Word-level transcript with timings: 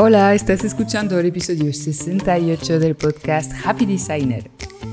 Hola, 0.00 0.32
estás 0.32 0.64
escuchando 0.64 1.18
el 1.18 1.26
episodio 1.26 1.72
68 1.72 2.78
del 2.78 2.94
podcast 2.94 3.52
Happy 3.64 3.84
Designer. 3.84 4.48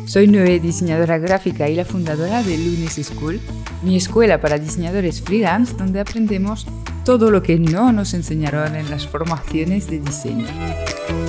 Soy 0.05 0.27
Noé, 0.27 0.59
diseñadora 0.59 1.19
gráfica 1.19 1.69
y 1.69 1.75
la 1.75 1.85
fundadora 1.85 2.43
de 2.43 2.57
Lunes 2.57 2.99
School, 3.01 3.39
mi 3.83 3.95
escuela 3.95 4.41
para 4.41 4.57
diseñadores 4.57 5.21
freelance 5.21 5.75
donde 5.75 5.99
aprendemos 5.99 6.67
todo 7.05 7.29
lo 7.29 7.43
que 7.43 7.59
no 7.59 7.91
nos 7.91 8.15
enseñaron 8.15 8.75
en 8.75 8.89
las 8.89 9.07
formaciones 9.07 9.87
de 9.89 9.99
diseño. 9.99 10.47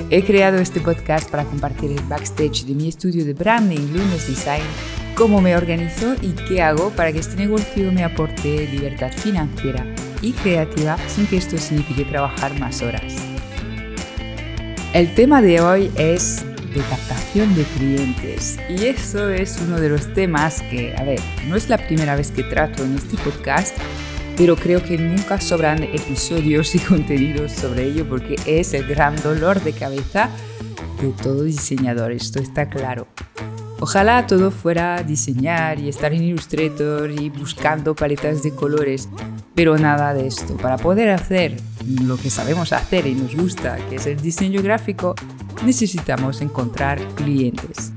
He 0.08 0.24
creado 0.24 0.56
este 0.56 0.80
podcast 0.80 1.30
para 1.30 1.44
compartir 1.44 1.90
el 1.90 2.02
backstage 2.04 2.64
de 2.64 2.74
mi 2.74 2.88
estudio 2.88 3.24
de 3.24 3.34
branding 3.34 3.92
Lunes 3.92 4.26
Design, 4.26 4.64
cómo 5.16 5.40
me 5.40 5.56
organizo 5.56 6.14
y 6.20 6.32
qué 6.32 6.60
hago 6.60 6.90
para 6.90 7.10
que 7.10 7.20
este 7.20 7.36
negocio 7.36 7.90
me 7.90 8.04
aporte 8.04 8.68
libertad 8.70 9.10
financiera 9.10 9.84
y 10.20 10.32
creativa 10.34 10.98
sin 11.08 11.26
que 11.26 11.38
esto 11.38 11.56
signifique 11.56 12.04
trabajar 12.04 12.58
más 12.60 12.82
horas. 12.82 13.16
El 14.92 15.14
tema 15.14 15.40
de 15.40 15.60
hoy 15.62 15.90
es 15.96 16.44
de 16.74 16.80
captación 16.82 17.54
de 17.54 17.64
clientes 17.64 18.58
y 18.68 18.84
eso 18.84 19.30
es 19.30 19.58
uno 19.66 19.80
de 19.80 19.88
los 19.88 20.12
temas 20.12 20.60
que, 20.70 20.94
a 20.94 21.02
ver, 21.04 21.20
no 21.48 21.56
es 21.56 21.70
la 21.70 21.78
primera 21.78 22.14
vez 22.14 22.30
que 22.30 22.42
trato 22.42 22.84
en 22.84 22.96
este 22.96 23.16
podcast, 23.16 23.74
pero 24.36 24.54
creo 24.54 24.82
que 24.82 24.98
nunca 24.98 25.40
sobran 25.40 25.82
episodios 25.82 26.74
y 26.74 26.78
contenidos 26.90 27.52
sobre 27.52 27.84
ello 27.84 28.06
porque 28.06 28.36
es 28.44 28.74
el 28.74 28.86
gran 28.86 29.16
dolor 29.22 29.62
de 29.62 29.72
cabeza 29.72 30.28
de 31.00 31.08
todo 31.22 31.44
diseñador, 31.44 32.12
esto 32.12 32.38
está 32.38 32.68
claro. 32.68 33.06
Ojalá 33.88 34.26
todo 34.26 34.50
fuera 34.50 35.00
diseñar 35.04 35.78
y 35.78 35.88
estar 35.88 36.12
en 36.12 36.24
Illustrator 36.24 37.08
y 37.08 37.30
buscando 37.30 37.94
paletas 37.94 38.42
de 38.42 38.50
colores, 38.50 39.08
pero 39.54 39.78
nada 39.78 40.12
de 40.12 40.26
esto. 40.26 40.56
Para 40.56 40.76
poder 40.76 41.10
hacer 41.10 41.56
lo 42.02 42.16
que 42.16 42.28
sabemos 42.28 42.72
hacer 42.72 43.06
y 43.06 43.14
nos 43.14 43.36
gusta, 43.36 43.78
que 43.88 43.94
es 43.94 44.06
el 44.08 44.20
diseño 44.20 44.60
gráfico, 44.60 45.14
necesitamos 45.64 46.40
encontrar 46.40 46.98
clientes. 47.14 47.92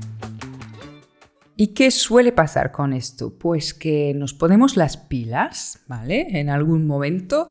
¿Y 1.56 1.74
qué 1.74 1.90
suele 1.90 2.30
pasar 2.30 2.70
con 2.70 2.92
esto? 2.92 3.36
Pues 3.36 3.74
que 3.74 4.14
nos 4.14 4.32
ponemos 4.32 4.76
las 4.76 4.96
pilas, 4.96 5.80
¿vale? 5.88 6.38
En 6.38 6.50
algún 6.50 6.86
momento 6.86 7.48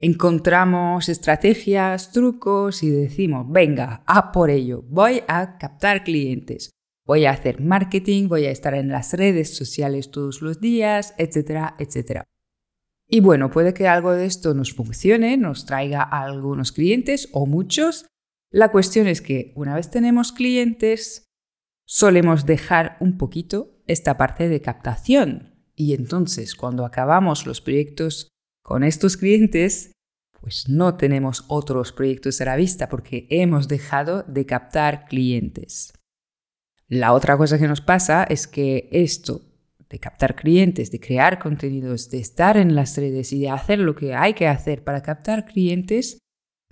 encontramos 0.00 1.08
estrategias, 1.08 2.10
trucos 2.10 2.82
y 2.82 2.90
decimos, 2.90 3.46
venga, 3.48 4.02
a 4.06 4.32
por 4.32 4.50
ello, 4.50 4.82
voy 4.88 5.22
a 5.28 5.56
captar 5.56 6.02
clientes, 6.02 6.72
voy 7.06 7.24
a 7.24 7.30
hacer 7.30 7.60
marketing, 7.60 8.28
voy 8.28 8.46
a 8.46 8.50
estar 8.50 8.74
en 8.74 8.88
las 8.88 9.12
redes 9.14 9.56
sociales 9.56 10.10
todos 10.10 10.42
los 10.42 10.60
días, 10.60 11.14
etcétera, 11.16 11.76
etcétera. 11.78 12.24
Y 13.08 13.20
bueno, 13.20 13.50
puede 13.50 13.72
que 13.72 13.86
algo 13.86 14.12
de 14.12 14.26
esto 14.26 14.52
nos 14.52 14.74
funcione, 14.74 15.36
nos 15.36 15.64
traiga 15.64 16.02
algunos 16.02 16.72
clientes 16.72 17.28
o 17.32 17.46
muchos. 17.46 18.06
La 18.50 18.72
cuestión 18.72 19.06
es 19.06 19.22
que 19.22 19.52
una 19.54 19.74
vez 19.76 19.90
tenemos 19.90 20.32
clientes, 20.32 21.24
solemos 21.86 22.46
dejar 22.46 22.96
un 23.00 23.16
poquito 23.16 23.80
esta 23.86 24.16
parte 24.16 24.48
de 24.48 24.60
captación. 24.60 25.54
Y 25.76 25.94
entonces, 25.94 26.56
cuando 26.56 26.84
acabamos 26.84 27.46
los 27.46 27.60
proyectos 27.60 28.30
con 28.62 28.82
estos 28.82 29.16
clientes, 29.16 29.92
pues 30.40 30.68
no 30.68 30.96
tenemos 30.96 31.44
otros 31.48 31.92
proyectos 31.92 32.40
a 32.40 32.46
la 32.46 32.56
vista 32.56 32.88
porque 32.88 33.28
hemos 33.30 33.68
dejado 33.68 34.24
de 34.24 34.46
captar 34.46 35.06
clientes. 35.06 35.92
La 36.88 37.12
otra 37.12 37.36
cosa 37.36 37.58
que 37.58 37.66
nos 37.66 37.80
pasa 37.80 38.24
es 38.24 38.46
que 38.46 38.88
esto 38.92 39.42
de 39.88 39.98
captar 39.98 40.34
clientes, 40.34 40.90
de 40.90 41.00
crear 41.00 41.38
contenidos, 41.38 42.10
de 42.10 42.18
estar 42.18 42.56
en 42.56 42.74
las 42.74 42.96
redes 42.96 43.32
y 43.32 43.40
de 43.40 43.50
hacer 43.50 43.78
lo 43.78 43.94
que 43.94 44.14
hay 44.14 44.34
que 44.34 44.48
hacer 44.48 44.84
para 44.84 45.02
captar 45.02 45.46
clientes, 45.46 46.18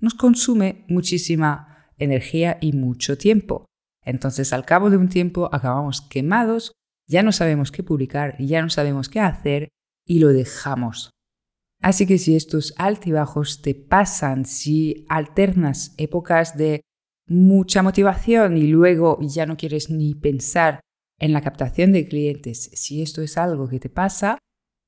nos 0.00 0.14
consume 0.14 0.84
muchísima 0.88 1.88
energía 1.98 2.58
y 2.60 2.72
mucho 2.72 3.16
tiempo. 3.16 3.66
Entonces, 4.04 4.52
al 4.52 4.64
cabo 4.64 4.90
de 4.90 4.96
un 4.96 5.08
tiempo, 5.08 5.48
acabamos 5.52 6.00
quemados, 6.00 6.72
ya 7.08 7.22
no 7.22 7.32
sabemos 7.32 7.70
qué 7.70 7.82
publicar, 7.82 8.36
ya 8.38 8.62
no 8.62 8.70
sabemos 8.70 9.08
qué 9.08 9.20
hacer 9.20 9.68
y 10.06 10.18
lo 10.18 10.28
dejamos. 10.28 11.10
Así 11.80 12.06
que 12.06 12.18
si 12.18 12.34
estos 12.34 12.74
altibajos 12.76 13.62
te 13.62 13.74
pasan, 13.74 14.44
si 14.44 15.06
alternas 15.08 15.94
épocas 15.98 16.56
de 16.56 16.80
mucha 17.26 17.82
motivación 17.82 18.56
y 18.56 18.66
luego 18.66 19.18
ya 19.20 19.46
no 19.46 19.56
quieres 19.56 19.90
ni 19.90 20.14
pensar 20.14 20.80
en 21.18 21.32
la 21.32 21.40
captación 21.40 21.92
de 21.92 22.06
clientes, 22.06 22.70
si 22.74 23.02
esto 23.02 23.22
es 23.22 23.38
algo 23.38 23.68
que 23.68 23.78
te 23.78 23.88
pasa, 23.88 24.38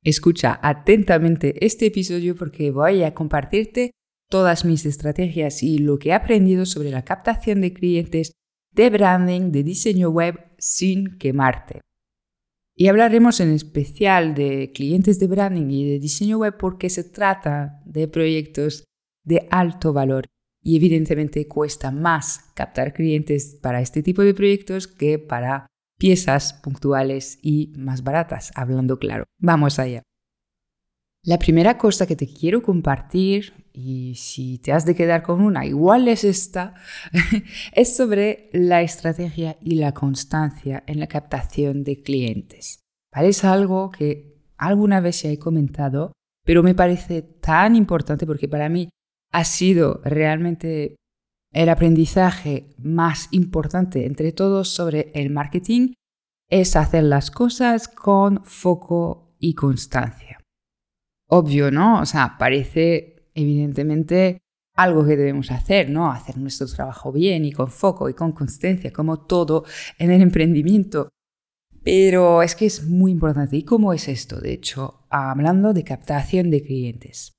escucha 0.03 0.59
atentamente 0.63 1.65
este 1.65 1.87
episodio 1.87 2.37
porque 2.37 2.71
voy 2.71 3.03
a 3.05 3.15
compartirte 3.15 3.93
todas 4.29 4.65
mis 4.65 4.85
estrategias 4.87 5.63
y 5.63 5.79
lo 5.79 5.99
que 5.99 6.11
he 6.11 6.13
aprendido 6.13 6.67
sobre 6.67 6.91
la 6.91 7.05
captación 7.05 7.61
de 7.61 7.73
clientes, 7.73 8.33
de 8.73 8.91
branding, 8.91 9.53
de 9.53 9.63
diseño 9.63 10.11
web 10.11 10.53
sin 10.59 11.17
quemarte. 11.19 11.81
Y 12.75 12.89
hablaremos 12.89 13.41
en 13.41 13.51
especial 13.51 14.35
de 14.35 14.73
clientes 14.75 15.19
de 15.19 15.29
branding 15.29 15.71
y 15.71 15.89
de 15.89 15.99
diseño 15.99 16.39
web 16.39 16.57
porque 16.59 16.91
se 16.91 17.05
trata 17.05 17.81
de 17.87 18.07
proyectos 18.09 18.85
de 19.25 19.47
alto 19.51 19.93
valor 19.93 20.27
y 20.67 20.75
evidentemente 20.75 21.47
cuesta 21.47 21.93
más 21.93 22.51
captar 22.55 22.93
clientes 22.93 23.57
para 23.63 23.81
este 23.81 24.03
tipo 24.03 24.23
de 24.23 24.35
proyectos 24.35 24.89
que 24.89 25.21
para 25.21 25.69
piezas 25.97 26.55
puntuales 26.55 27.39
y 27.41 27.73
más 27.77 28.03
baratas, 28.03 28.51
hablando 28.57 28.99
claro. 28.99 29.27
Vamos 29.39 29.79
allá. 29.79 30.03
La 31.23 31.39
primera 31.39 31.79
cosa 31.79 32.09
que 32.09 32.17
te 32.17 32.27
quiero 32.27 32.63
compartir, 32.63 33.53
y 33.73 34.17
si 34.17 34.59
te 34.59 34.73
has 34.73 34.85
de 34.85 34.97
quedar 34.97 35.23
con 35.23 35.41
una, 35.41 35.65
igual 35.65 36.09
es 36.09 36.25
esta, 36.25 36.75
es 37.73 37.97
sobre 37.97 38.51
la 38.53 38.83
estrategia 38.83 39.59
y 39.63 39.77
la 39.77 39.95
constancia 39.95 40.83
en 40.89 40.99
la 40.99 41.07
captación 41.07 41.85
de 41.85 42.03
clientes. 42.03 42.81
Es 43.15 43.45
algo 43.45 43.93
que 43.93 44.43
alguna 44.57 44.99
vez 44.99 45.23
ya 45.23 45.31
he 45.31 45.39
comentado, 45.39 46.11
pero 46.45 46.65
me 46.65 46.75
parece 46.75 47.23
tan 47.23 47.77
importante 47.77 48.27
porque 48.27 48.49
para 48.49 48.69
mí 48.69 48.89
ha 49.33 49.45
sido 49.45 50.01
realmente 50.05 50.97
el 51.53 51.69
aprendizaje 51.69 52.75
más 52.79 53.29
importante 53.31 54.07
entre 54.07 54.33
todos 54.33 54.69
sobre 54.69 55.11
el 55.15 55.31
marketing 55.31 55.95
es 56.51 56.77
hacer 56.77 57.05
las 57.05 57.31
cosas 57.31 57.89
con 57.89 58.45
foco 58.45 59.35
y 59.39 59.55
constancia. 59.55 60.41
Obvio, 61.29 61.71
¿no? 61.71 62.01
O 62.01 62.07
sea, 62.07 62.37
parece 62.39 63.31
evidentemente 63.35 64.39
algo 64.77 65.05
que 65.05 65.17
debemos 65.17 65.51
hacer, 65.51 65.91
¿no? 65.91 66.11
Hacer 66.11 66.37
nuestro 66.39 66.67
trabajo 66.67 67.11
bien 67.11 67.45
y 67.45 67.53
con 67.53 67.71
foco 67.71 68.09
y 68.09 68.15
con 68.15 68.33
constancia, 68.33 68.93
como 68.93 69.25
todo 69.25 69.65
en 69.99 70.11
el 70.11 70.23
emprendimiento. 70.23 71.09
Pero 71.83 72.43
es 72.43 72.55
que 72.55 72.67
es 72.67 72.87
muy 72.87 73.13
importante. 73.13 73.57
¿Y 73.57 73.65
cómo 73.65 73.93
es 73.93 74.09
esto? 74.09 74.41
De 74.41 74.53
hecho, 74.53 75.07
hablando 75.09 75.73
de 75.73 75.85
captación 75.85 76.51
de 76.51 76.63
clientes. 76.63 77.36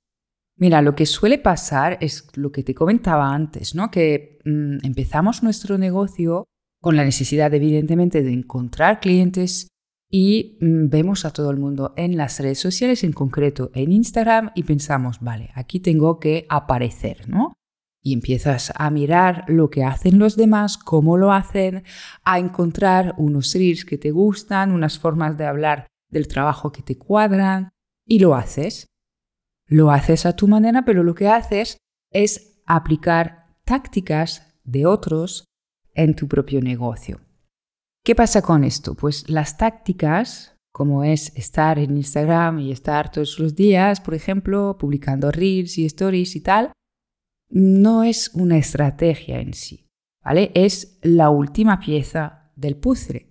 Mira, 0.57 0.81
lo 0.81 0.95
que 0.95 1.06
suele 1.06 1.38
pasar 1.38 2.00
es 2.01 2.28
lo 2.35 2.51
que 2.51 2.63
te 2.63 2.73
comentaba 2.73 3.34
antes, 3.34 3.75
¿no? 3.75 3.91
Que 3.91 4.40
mm, 4.44 4.85
empezamos 4.85 5.44
nuestro 5.44 5.78
negocio 5.78 6.45
con 6.81 6.95
la 6.95 7.03
necesidad, 7.03 7.53
evidentemente, 7.53 8.23
de 8.23 8.34
encontrar 8.34 9.00
clientes 9.00 9.68
y 10.09 10.57
mm, 10.62 10.90
vemos 10.90 11.25
a 11.25 11.31
todo 11.31 11.51
el 11.51 11.57
mundo 11.57 11.94
en 11.95 12.18
las 12.18 12.40
redes 12.40 12.59
sociales, 12.59 13.03
en 13.03 13.13
concreto 13.13 13.72
en 13.75 13.91
Instagram, 13.91 14.51
y 14.56 14.63
pensamos, 14.63 15.19
vale, 15.22 15.51
aquí 15.53 15.79
tengo 15.79 16.19
que 16.19 16.47
aparecer, 16.50 17.29
¿no? 17.29 17.53
Y 18.01 18.13
empiezas 18.13 18.72
a 18.75 18.89
mirar 18.89 19.44
lo 19.47 19.69
que 19.69 19.84
hacen 19.84 20.18
los 20.18 20.38
demás, 20.38 20.78
cómo 20.78 21.18
lo 21.18 21.34
hacen, 21.34 21.84
a 22.24 22.39
encontrar 22.39 23.13
unos 23.18 23.53
reels 23.53 23.85
que 23.85 23.97
te 23.97 24.12
gustan, 24.12 24.72
unas 24.72 24.97
formas 24.97 25.38
de 25.38 25.45
hablar 25.45 25.88
del 26.09 26.28
trabajo 26.28 26.72
que 26.72 26.81
te 26.81 26.97
cuadran, 26.97 27.69
y 28.07 28.19
lo 28.19 28.34
haces. 28.34 28.88
Lo 29.67 29.91
haces 29.91 30.25
a 30.25 30.35
tu 30.35 30.47
manera, 30.47 30.85
pero 30.85 31.03
lo 31.03 31.13
que 31.13 31.27
haces 31.27 31.77
es 32.11 32.61
aplicar 32.65 33.57
tácticas 33.65 34.55
de 34.63 34.85
otros 34.85 35.45
en 35.93 36.15
tu 36.15 36.27
propio 36.27 36.61
negocio. 36.61 37.19
¿Qué 38.03 38.15
pasa 38.15 38.41
con 38.41 38.63
esto? 38.63 38.95
Pues 38.95 39.29
las 39.29 39.57
tácticas, 39.57 40.55
como 40.71 41.03
es 41.03 41.35
estar 41.35 41.79
en 41.79 41.97
Instagram 41.97 42.59
y 42.59 42.71
estar 42.71 43.11
todos 43.11 43.39
los 43.39 43.55
días, 43.55 43.99
por 43.99 44.13
ejemplo, 44.13 44.77
publicando 44.79 45.31
reels 45.31 45.77
y 45.77 45.85
stories 45.85 46.37
y 46.37 46.41
tal, 46.41 46.71
no 47.49 48.03
es 48.03 48.31
una 48.33 48.57
estrategia 48.57 49.39
en 49.39 49.53
sí, 49.53 49.87
¿vale? 50.23 50.51
Es 50.53 50.99
la 51.01 51.29
última 51.29 51.79
pieza 51.79 52.51
del 52.55 52.77
puzzle. 52.77 53.27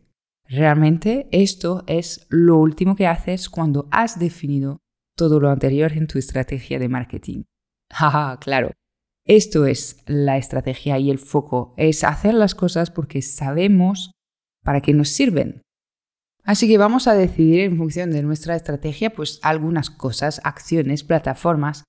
Realmente 0.48 1.28
esto 1.32 1.84
es 1.86 2.26
lo 2.28 2.58
último 2.58 2.94
que 2.94 3.06
haces 3.06 3.48
cuando 3.48 3.88
has 3.90 4.18
definido 4.18 4.78
todo 5.16 5.40
lo 5.40 5.50
anterior 5.50 5.92
en 5.94 6.06
tu 6.06 6.18
estrategia 6.18 6.78
de 6.78 6.88
marketing. 6.88 7.44
Jaja, 7.90 8.38
claro. 8.38 8.72
Esto 9.24 9.66
es 9.66 10.02
la 10.06 10.36
estrategia 10.36 10.98
y 10.98 11.10
el 11.10 11.18
foco, 11.18 11.74
es 11.76 12.04
hacer 12.04 12.34
las 12.34 12.54
cosas 12.54 12.90
porque 12.90 13.22
sabemos 13.22 14.12
para 14.62 14.80
qué 14.80 14.92
nos 14.92 15.08
sirven. 15.08 15.62
Así 16.44 16.68
que 16.68 16.78
vamos 16.78 17.08
a 17.08 17.14
decidir 17.14 17.60
en 17.60 17.76
función 17.76 18.12
de 18.12 18.22
nuestra 18.22 18.54
estrategia, 18.54 19.10
pues 19.10 19.40
algunas 19.42 19.90
cosas, 19.90 20.40
acciones, 20.44 21.02
plataformas 21.02 21.82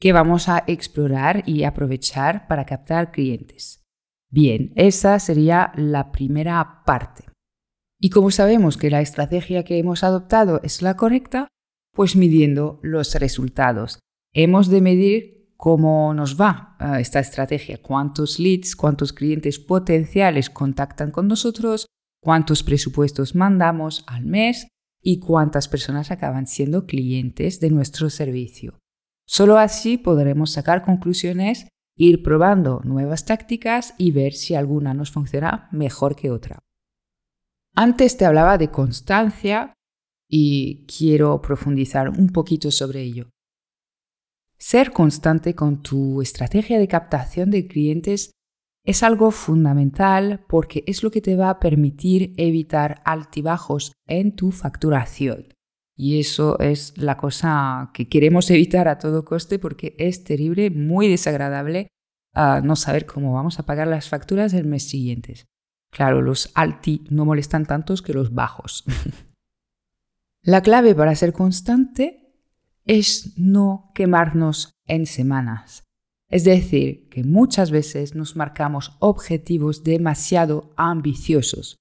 que 0.00 0.12
vamos 0.12 0.48
a 0.48 0.62
explorar 0.68 1.42
y 1.46 1.64
aprovechar 1.64 2.46
para 2.46 2.64
captar 2.64 3.10
clientes. 3.10 3.82
Bien, 4.30 4.72
esa 4.76 5.18
sería 5.18 5.72
la 5.76 6.12
primera 6.12 6.82
parte. 6.84 7.24
Y 8.00 8.10
como 8.10 8.30
sabemos 8.30 8.76
que 8.76 8.90
la 8.90 9.00
estrategia 9.00 9.64
que 9.64 9.78
hemos 9.78 10.04
adoptado 10.04 10.60
es 10.62 10.82
la 10.82 10.96
correcta, 10.96 11.48
pues 11.94 12.16
midiendo 12.16 12.80
los 12.82 13.14
resultados. 13.14 13.98
Hemos 14.32 14.68
de 14.68 14.80
medir 14.80 15.34
cómo 15.56 16.12
nos 16.12 16.38
va 16.38 16.76
eh, 16.80 17.00
esta 17.00 17.20
estrategia, 17.20 17.80
cuántos 17.80 18.38
leads, 18.38 18.76
cuántos 18.76 19.12
clientes 19.12 19.58
potenciales 19.58 20.50
contactan 20.50 21.10
con 21.10 21.28
nosotros, 21.28 21.86
cuántos 22.20 22.62
presupuestos 22.62 23.34
mandamos 23.34 24.04
al 24.06 24.26
mes 24.26 24.68
y 25.00 25.20
cuántas 25.20 25.68
personas 25.68 26.10
acaban 26.10 26.46
siendo 26.46 26.86
clientes 26.86 27.60
de 27.60 27.70
nuestro 27.70 28.10
servicio. 28.10 28.78
Solo 29.26 29.58
así 29.58 29.96
podremos 29.96 30.50
sacar 30.50 30.82
conclusiones, 30.82 31.68
ir 31.96 32.22
probando 32.22 32.80
nuevas 32.84 33.24
tácticas 33.24 33.94
y 33.98 34.10
ver 34.10 34.32
si 34.32 34.54
alguna 34.54 34.94
nos 34.94 35.10
funciona 35.10 35.68
mejor 35.70 36.16
que 36.16 36.30
otra. 36.30 36.58
Antes 37.76 38.16
te 38.16 38.24
hablaba 38.24 38.58
de 38.58 38.70
constancia 38.70 39.74
y 40.28 40.86
quiero 40.86 41.40
profundizar 41.40 42.08
un 42.08 42.28
poquito 42.28 42.70
sobre 42.70 43.02
ello. 43.02 43.30
Ser 44.58 44.92
constante 44.92 45.54
con 45.54 45.82
tu 45.82 46.22
estrategia 46.22 46.78
de 46.78 46.88
captación 46.88 47.50
de 47.50 47.66
clientes 47.66 48.30
es 48.84 49.02
algo 49.02 49.30
fundamental 49.30 50.44
porque 50.48 50.84
es 50.86 51.02
lo 51.02 51.10
que 51.10 51.20
te 51.20 51.36
va 51.36 51.50
a 51.50 51.58
permitir 51.58 52.34
evitar 52.36 53.02
altibajos 53.04 53.92
en 54.06 54.36
tu 54.36 54.52
facturación. 54.52 55.48
Y 55.96 56.18
eso 56.18 56.58
es 56.58 56.96
la 56.98 57.16
cosa 57.16 57.90
que 57.94 58.08
queremos 58.08 58.50
evitar 58.50 58.88
a 58.88 58.98
todo 58.98 59.24
coste 59.24 59.58
porque 59.58 59.94
es 59.98 60.24
terrible, 60.24 60.70
muy 60.70 61.08
desagradable 61.08 61.88
ah, 62.34 62.60
no 62.62 62.76
saber 62.76 63.06
cómo 63.06 63.32
vamos 63.32 63.58
a 63.58 63.64
pagar 63.64 63.86
las 63.86 64.08
facturas 64.08 64.52
el 64.54 64.66
mes 64.66 64.88
siguiente. 64.88 65.44
Claro, 65.90 66.20
los 66.20 66.50
alti 66.54 67.04
no 67.10 67.24
molestan 67.24 67.64
tantos 67.64 68.02
que 68.02 68.12
los 68.12 68.34
bajos. 68.34 68.84
la 70.44 70.60
clave 70.60 70.94
para 70.94 71.14
ser 71.14 71.32
constante 71.32 72.30
es 72.84 73.32
no 73.38 73.90
quemarnos 73.94 74.74
en 74.86 75.06
semanas. 75.06 75.84
Es 76.28 76.44
decir, 76.44 77.08
que 77.08 77.24
muchas 77.24 77.70
veces 77.70 78.14
nos 78.14 78.36
marcamos 78.36 78.96
objetivos 79.00 79.84
demasiado 79.84 80.74
ambiciosos, 80.76 81.78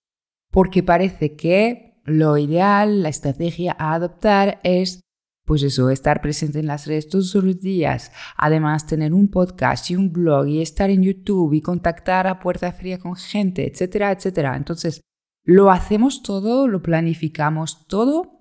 porque 0.49 0.81
parece 0.81 1.35
que 1.35 1.99
lo 2.05 2.37
ideal, 2.37 3.03
la 3.03 3.09
estrategia 3.09 3.75
a 3.77 3.93
adoptar 3.95 4.61
es, 4.63 5.01
pues 5.45 5.63
eso, 5.63 5.89
estar 5.89 6.21
presente 6.21 6.59
en 6.59 6.67
las 6.67 6.87
redes 6.87 7.09
todos 7.09 7.35
los 7.35 7.59
días, 7.59 8.13
además 8.37 8.87
tener 8.87 9.13
un 9.13 9.29
podcast 9.29 9.91
y 9.91 9.97
un 9.97 10.13
blog 10.13 10.47
y 10.47 10.61
estar 10.61 10.89
en 10.89 11.03
YouTube 11.03 11.53
y 11.53 11.61
contactar 11.61 12.27
a 12.27 12.39
puerta 12.39 12.71
fría 12.71 12.97
con 12.97 13.17
gente, 13.17 13.69
etcétera, 13.69 14.11
etcétera. 14.13 14.55
Entonces, 14.55 15.01
lo 15.43 15.69
hacemos 15.69 16.23
todo, 16.23 16.69
lo 16.69 16.81
planificamos 16.81 17.85
todo 17.87 18.32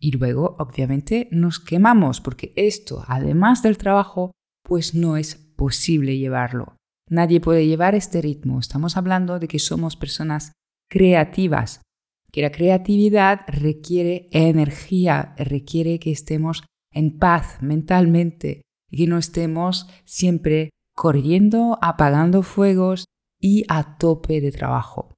y 0.00 0.12
luego, 0.12 0.56
obviamente, 0.58 1.28
nos 1.30 1.60
quemamos 1.60 2.22
porque 2.22 2.54
esto, 2.56 3.04
además 3.06 3.62
del 3.62 3.76
trabajo, 3.76 4.32
pues 4.64 4.94
no 4.94 5.18
es 5.18 5.34
posible 5.34 6.16
llevarlo. 6.16 6.76
Nadie 7.08 7.40
puede 7.40 7.66
llevar 7.66 7.94
este 7.94 8.22
ritmo. 8.22 8.58
Estamos 8.58 8.96
hablando 8.96 9.38
de 9.38 9.46
que 9.46 9.58
somos 9.58 9.96
personas 9.96 10.52
creativas, 10.88 11.82
que 12.32 12.40
la 12.40 12.50
creatividad 12.50 13.40
requiere 13.46 14.28
energía, 14.30 15.34
requiere 15.36 15.98
que 15.98 16.12
estemos 16.12 16.64
en 16.92 17.18
paz 17.18 17.58
mentalmente 17.60 18.62
y 18.88 18.96
que 18.96 19.06
no 19.06 19.18
estemos 19.18 19.88
siempre 20.04 20.70
corriendo, 20.94 21.78
apagando 21.82 22.42
fuegos 22.42 23.04
y 23.40 23.64
a 23.68 23.98
tope 23.98 24.40
de 24.40 24.52
trabajo. 24.52 25.14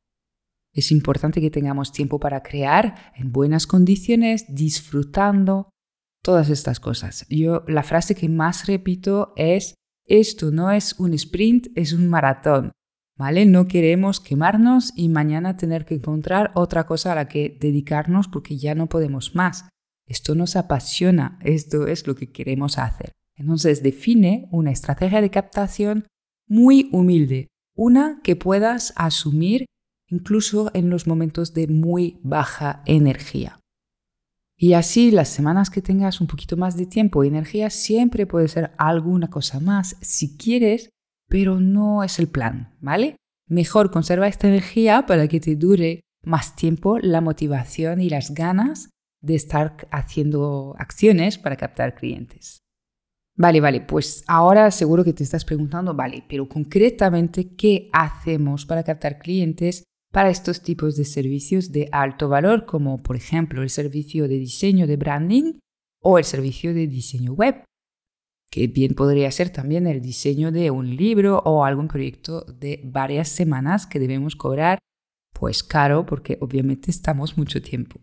Es 0.73 0.91
importante 0.91 1.41
que 1.41 1.51
tengamos 1.51 1.93
tiempo 1.93 2.19
para 2.19 2.43
crear 2.43 3.13
en 3.15 3.31
buenas 3.33 3.67
condiciones, 3.67 4.47
disfrutando, 4.49 5.69
todas 6.23 6.49
estas 6.49 6.81
cosas. 6.81 7.27
Yo 7.29 7.65
la 7.67 7.83
frase 7.83 8.15
que 8.15 8.29
más 8.29 8.67
repito 8.67 9.33
es, 9.37 9.75
esto 10.07 10.51
no 10.51 10.71
es 10.71 10.99
un 10.99 11.13
sprint, 11.15 11.69
es 11.75 11.93
un 11.93 12.09
maratón. 12.09 12.73
¿Vale? 13.19 13.45
No 13.45 13.69
queremos 13.69 14.21
quemarnos 14.21 14.93
y 14.97 15.09
mañana 15.11 15.57
tener 15.57 15.85
que 15.85 15.97
encontrar 15.97 16.51
otra 16.55 16.87
cosa 16.87 17.13
a 17.13 17.15
la 17.15 17.29
que 17.29 17.57
dedicarnos 17.61 18.27
porque 18.27 18.57
ya 18.57 18.75
no 18.75 18.89
podemos 18.89 19.35
más. 19.35 19.69
Esto 20.09 20.35
nos 20.35 20.57
apasiona, 20.57 21.39
esto 21.43 21.87
es 21.87 22.07
lo 22.07 22.15
que 22.15 22.33
queremos 22.33 22.79
hacer. 22.79 23.13
Entonces 23.37 23.83
define 23.83 24.49
una 24.51 24.71
estrategia 24.71 25.21
de 25.21 25.31
captación 25.31 26.07
muy 26.49 26.89
humilde, 26.93 27.49
una 27.77 28.21
que 28.25 28.35
puedas 28.35 28.93
asumir 28.97 29.67
incluso 30.12 30.70
en 30.75 30.91
los 30.91 31.06
momentos 31.06 31.55
de 31.55 31.67
muy 31.67 32.20
baja 32.23 32.82
energía. 32.85 33.59
Y 34.56 34.75
así 34.75 35.11
las 35.11 35.29
semanas 35.29 35.70
que 35.70 35.82
tengas 35.82 36.20
un 36.20 36.26
poquito 36.26 36.56
más 36.56 36.76
de 36.76 36.87
tiempo 36.87 37.25
y 37.25 37.29
energía, 37.29 37.70
siempre 37.70 38.26
puede 38.26 38.47
ser 38.47 38.73
alguna 38.79 39.29
cosa 39.29 39.59
más 39.59 39.97
si 40.03 40.37
quieres, 40.37 40.91
pero 41.29 41.59
no 41.59 42.05
es 42.05 42.19
el 42.19 42.29
plan, 42.29 42.76
¿vale? 42.81 43.17
Mejor 43.49 43.91
conserva 43.91 44.29
esta 44.29 44.47
energía 44.47 45.06
para 45.06 45.26
que 45.26 45.41
te 45.41 45.56
dure 45.56 46.03
más 46.23 46.55
tiempo 46.55 46.99
la 46.99 47.20
motivación 47.20 48.00
y 48.00 48.09
las 48.09 48.35
ganas 48.35 48.91
de 49.20 49.35
estar 49.35 49.76
haciendo 49.91 50.75
acciones 50.79 51.38
para 51.38 51.56
captar 51.56 51.94
clientes. 51.94 52.59
Vale, 53.35 53.61
vale, 53.61 53.81
pues 53.81 54.25
ahora 54.26 54.70
seguro 54.70 55.05
que 55.05 55.14
te 55.14 55.25
estás 55.25 55.44
preguntando, 55.44 55.94
vale, 55.94 56.23
pero 56.29 56.49
concretamente, 56.49 57.56
¿qué 57.56 57.88
hacemos 57.93 58.67
para 58.67 58.85
captar 58.85 59.19
clientes 59.19 59.85
para 60.12 60.31
estos 60.31 60.62
tipos 60.62 60.97
de 60.97 61.05
servicios 61.05 61.73
de 61.73 61.88
alto 61.91 62.29
valor, 62.29 62.67
como 62.67 63.03
por 63.03 63.17
ejemplo 63.17 63.62
el 63.62 63.70
servicio 63.70 64.29
de 64.29 64.38
diseño 64.38 64.87
de 64.87 64.97
branding 64.97 65.55
o 66.00 66.19
el 66.19 66.25
servicio 66.25 66.75
de 66.75 66.87
diseño 66.87 67.32
web, 67.32 67.64
que 68.50 68.67
bien 68.67 68.94
podría 68.94 69.31
ser 69.32 69.49
también 69.50 69.87
el 69.87 70.03
diseño 70.03 70.53
de 70.53 70.70
un 70.70 70.94
libro 70.94 71.38
o 71.47 71.64
algún 71.64 71.88
proyecto 71.88 72.44
de 72.44 72.81
varias 72.85 73.29
semanas 73.29 73.87
que 73.87 73.99
debemos 73.99 74.37
cobrar 74.37 74.79
pues 75.32 75.62
caro 75.62 76.05
porque 76.05 76.37
obviamente 76.41 76.91
estamos 76.91 77.38
mucho 77.38 77.62
tiempo. 77.62 77.99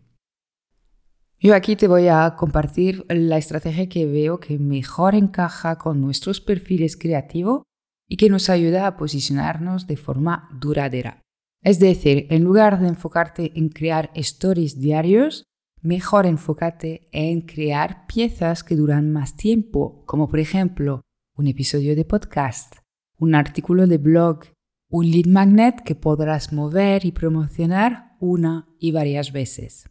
Yo 1.38 1.54
aquí 1.54 1.76
te 1.76 1.86
voy 1.86 2.08
a 2.08 2.34
compartir 2.36 3.06
la 3.08 3.38
estrategia 3.38 3.88
que 3.88 4.04
veo 4.04 4.40
que 4.40 4.58
mejor 4.58 5.14
encaja 5.14 5.78
con 5.78 6.00
nuestros 6.00 6.40
perfiles 6.40 6.96
creativos 6.96 7.62
y 8.08 8.16
que 8.16 8.28
nos 8.28 8.50
ayuda 8.50 8.86
a 8.88 8.96
posicionarnos 8.96 9.86
de 9.86 9.96
forma 9.96 10.50
duradera. 10.52 11.22
Es 11.62 11.78
decir, 11.78 12.26
en 12.30 12.42
lugar 12.42 12.80
de 12.80 12.88
enfocarte 12.88 13.52
en 13.54 13.68
crear 13.68 14.10
stories 14.14 14.80
diarios, 14.80 15.44
mejor 15.82 16.26
enfócate 16.26 17.08
en 17.12 17.42
crear 17.42 18.06
piezas 18.06 18.64
que 18.64 18.76
duran 18.76 19.12
más 19.12 19.36
tiempo, 19.36 20.02
como 20.06 20.28
por 20.28 20.40
ejemplo 20.40 21.02
un 21.36 21.46
episodio 21.46 21.94
de 21.94 22.04
podcast, 22.04 22.76
un 23.18 23.34
artículo 23.34 23.86
de 23.86 23.98
blog, 23.98 24.44
un 24.88 25.10
lead 25.10 25.26
magnet 25.26 25.82
que 25.82 25.94
podrás 25.94 26.52
mover 26.52 27.04
y 27.04 27.12
promocionar 27.12 28.16
una 28.20 28.68
y 28.78 28.92
varias 28.92 29.32
veces. 29.32 29.88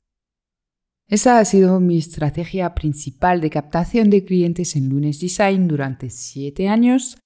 Esa 1.08 1.40
ha 1.40 1.46
sido 1.46 1.80
mi 1.80 1.98
estrategia 1.98 2.76
principal 2.76 3.42
de 3.42 3.50
captación 3.50 4.10
de 4.10 4.26
clientes 4.26 4.76
en 4.76 4.90
Lunes 4.90 5.20
Design 5.20 5.68
durante 5.68 6.10
siete 6.10 6.68
años 6.68 7.18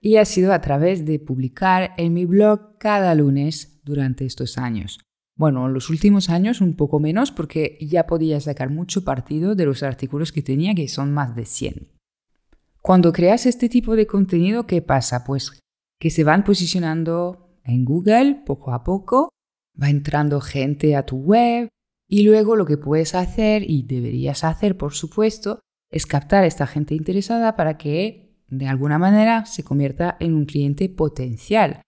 y 0.00 0.16
ha 0.16 0.24
sido 0.24 0.52
a 0.52 0.60
través 0.60 1.04
de 1.04 1.18
publicar 1.18 1.94
en 1.96 2.12
mi 2.12 2.26
blog 2.26 2.76
cada 2.78 3.14
lunes 3.14 3.73
durante 3.84 4.24
estos 4.24 4.58
años. 4.58 4.98
Bueno, 5.36 5.66
en 5.66 5.74
los 5.74 5.90
últimos 5.90 6.30
años 6.30 6.60
un 6.60 6.76
poco 6.76 7.00
menos 7.00 7.32
porque 7.32 7.76
ya 7.80 8.06
podía 8.06 8.40
sacar 8.40 8.70
mucho 8.70 9.04
partido 9.04 9.54
de 9.54 9.66
los 9.66 9.82
artículos 9.82 10.30
que 10.30 10.42
tenía, 10.42 10.74
que 10.74 10.88
son 10.88 11.12
más 11.12 11.34
de 11.34 11.44
100. 11.44 11.88
Cuando 12.80 13.12
creas 13.12 13.46
este 13.46 13.68
tipo 13.68 13.96
de 13.96 14.06
contenido, 14.06 14.66
¿qué 14.66 14.82
pasa? 14.82 15.24
Pues 15.24 15.60
que 15.98 16.10
se 16.10 16.22
van 16.22 16.44
posicionando 16.44 17.58
en 17.64 17.84
Google 17.84 18.42
poco 18.46 18.72
a 18.72 18.84
poco, 18.84 19.30
va 19.80 19.90
entrando 19.90 20.40
gente 20.40 20.94
a 20.94 21.06
tu 21.06 21.16
web 21.16 21.68
y 22.08 22.22
luego 22.22 22.56
lo 22.56 22.66
que 22.66 22.76
puedes 22.76 23.14
hacer 23.14 23.68
y 23.68 23.84
deberías 23.84 24.44
hacer, 24.44 24.76
por 24.76 24.92
supuesto, 24.92 25.60
es 25.90 26.06
captar 26.06 26.44
a 26.44 26.46
esta 26.46 26.66
gente 26.66 26.94
interesada 26.94 27.56
para 27.56 27.78
que 27.78 28.36
de 28.48 28.68
alguna 28.68 28.98
manera 28.98 29.46
se 29.46 29.64
convierta 29.64 30.16
en 30.20 30.34
un 30.34 30.44
cliente 30.44 30.88
potencial. 30.88 31.80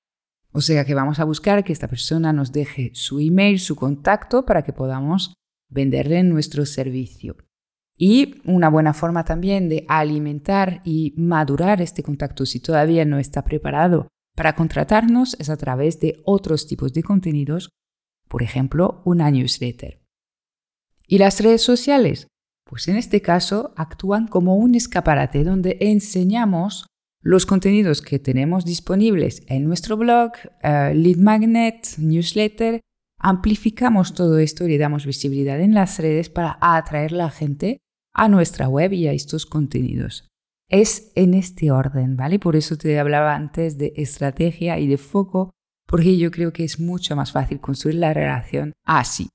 O 0.56 0.62
sea 0.62 0.86
que 0.86 0.94
vamos 0.94 1.18
a 1.20 1.24
buscar 1.24 1.64
que 1.64 1.72
esta 1.74 1.86
persona 1.86 2.32
nos 2.32 2.50
deje 2.50 2.90
su 2.94 3.20
email, 3.20 3.60
su 3.60 3.76
contacto 3.76 4.46
para 4.46 4.62
que 4.62 4.72
podamos 4.72 5.34
venderle 5.68 6.22
nuestro 6.22 6.64
servicio. 6.64 7.36
Y 7.94 8.40
una 8.46 8.70
buena 8.70 8.94
forma 8.94 9.22
también 9.26 9.68
de 9.68 9.84
alimentar 9.86 10.80
y 10.82 11.12
madurar 11.18 11.82
este 11.82 12.02
contacto 12.02 12.46
si 12.46 12.60
todavía 12.60 13.04
no 13.04 13.18
está 13.18 13.44
preparado 13.44 14.08
para 14.34 14.54
contratarnos 14.54 15.36
es 15.38 15.50
a 15.50 15.58
través 15.58 16.00
de 16.00 16.22
otros 16.24 16.66
tipos 16.66 16.94
de 16.94 17.02
contenidos, 17.02 17.68
por 18.26 18.42
ejemplo, 18.42 19.02
una 19.04 19.30
newsletter. 19.30 20.00
¿Y 21.06 21.18
las 21.18 21.38
redes 21.38 21.60
sociales? 21.60 22.28
Pues 22.64 22.88
en 22.88 22.96
este 22.96 23.20
caso 23.20 23.74
actúan 23.76 24.26
como 24.26 24.56
un 24.56 24.74
escaparate 24.74 25.44
donde 25.44 25.76
enseñamos 25.80 26.86
los 27.22 27.46
contenidos 27.46 28.02
que 28.02 28.18
tenemos 28.18 28.64
disponibles 28.64 29.42
en 29.48 29.64
nuestro 29.64 29.96
blog, 29.96 30.32
eh, 30.62 30.92
lead 30.94 31.16
magnet, 31.16 31.86
newsletter. 31.98 32.80
Amplificamos 33.18 34.14
todo 34.14 34.38
esto 34.38 34.64
y 34.64 34.68
le 34.68 34.78
damos 34.78 35.06
visibilidad 35.06 35.60
en 35.60 35.74
las 35.74 35.98
redes 35.98 36.28
para 36.28 36.58
atraer 36.60 37.12
la 37.12 37.30
gente 37.30 37.78
a 38.14 38.28
nuestra 38.28 38.68
web 38.68 38.92
y 38.92 39.08
a 39.08 39.12
estos 39.12 39.46
contenidos. 39.46 40.28
Es 40.68 41.12
en 41.14 41.34
este 41.34 41.70
orden, 41.70 42.16
¿vale? 42.16 42.38
Por 42.38 42.56
eso 42.56 42.76
te 42.76 42.98
hablaba 42.98 43.34
antes 43.34 43.78
de 43.78 43.92
estrategia 43.96 44.78
y 44.78 44.86
de 44.86 44.98
foco, 44.98 45.50
porque 45.86 46.16
yo 46.16 46.30
creo 46.30 46.52
que 46.52 46.64
es 46.64 46.80
mucho 46.80 47.14
más 47.14 47.32
fácil 47.32 47.60
construir 47.60 47.96
la 47.96 48.12
relación 48.12 48.72
así. 48.84 49.28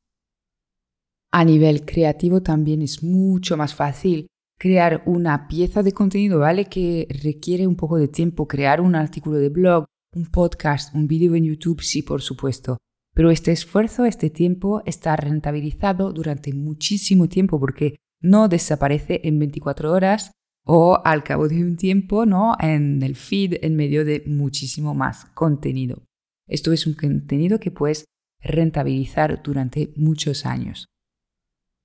A 1.31 1.45
nivel 1.45 1.85
creativo 1.85 2.41
también 2.41 2.81
es 2.81 3.03
mucho 3.03 3.55
más 3.55 3.73
fácil 3.73 4.27
crear 4.61 5.01
una 5.07 5.47
pieza 5.47 5.81
de 5.81 5.91
contenido, 5.91 6.37
¿vale? 6.37 6.65
Que 6.65 7.07
requiere 7.23 7.65
un 7.65 7.75
poco 7.75 7.97
de 7.97 8.07
tiempo, 8.07 8.47
crear 8.47 8.79
un 8.79 8.93
artículo 8.93 9.37
de 9.37 9.49
blog, 9.49 9.85
un 10.13 10.27
podcast, 10.27 10.93
un 10.93 11.07
vídeo 11.07 11.33
en 11.33 11.45
YouTube, 11.45 11.81
sí, 11.81 12.03
por 12.03 12.21
supuesto. 12.21 12.77
Pero 13.15 13.31
este 13.31 13.51
esfuerzo, 13.51 14.05
este 14.05 14.29
tiempo 14.29 14.83
está 14.85 15.15
rentabilizado 15.15 16.13
durante 16.13 16.53
muchísimo 16.53 17.27
tiempo 17.27 17.59
porque 17.59 17.95
no 18.21 18.47
desaparece 18.49 19.21
en 19.23 19.39
24 19.39 19.91
horas 19.91 20.31
o 20.63 21.01
al 21.03 21.23
cabo 21.23 21.47
de 21.47 21.63
un 21.63 21.75
tiempo, 21.75 22.27
¿no? 22.27 22.55
En 22.59 23.01
el 23.01 23.15
feed 23.15 23.55
en 23.63 23.75
medio 23.75 24.05
de 24.05 24.21
muchísimo 24.27 24.93
más 24.93 25.25
contenido. 25.33 26.03
Esto 26.47 26.71
es 26.71 26.85
un 26.85 26.93
contenido 26.93 27.59
que 27.59 27.71
puedes 27.71 28.05
rentabilizar 28.39 29.41
durante 29.41 29.91
muchos 29.95 30.45
años 30.45 30.90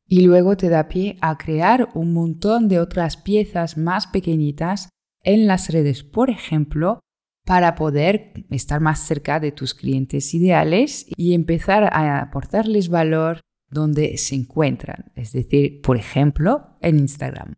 y 0.08 0.20
luego 0.22 0.56
te 0.56 0.68
da 0.68 0.88
pie 0.88 1.18
a 1.20 1.36
crear 1.36 1.88
un 1.94 2.12
montón 2.12 2.68
de 2.68 2.78
otras 2.78 3.16
piezas 3.16 3.76
más 3.76 4.06
pequeñitas 4.06 4.88
en 5.22 5.46
las 5.46 5.68
redes, 5.70 6.04
por 6.04 6.30
ejemplo, 6.30 7.00
para 7.44 7.74
poder 7.74 8.32
estar 8.50 8.80
más 8.80 9.00
cerca 9.00 9.40
de 9.40 9.52
tus 9.52 9.74
clientes 9.74 10.34
ideales 10.34 11.06
y 11.16 11.34
empezar 11.34 11.84
a 11.84 12.20
aportarles 12.20 12.88
valor 12.88 13.40
donde 13.70 14.16
se 14.16 14.34
encuentran, 14.34 15.12
es 15.14 15.32
decir, 15.32 15.80
por 15.82 15.96
ejemplo, 15.96 16.76
en 16.80 16.98
Instagram. 16.98 17.54